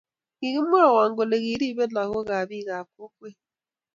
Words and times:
Kigimwowon 0.37 1.09
kole 1.17 1.35
kiribe 1.43 1.85
lagook 1.95 2.25
kab 2.29 2.45
bikap 2.49 2.87
kokwet 2.95 3.37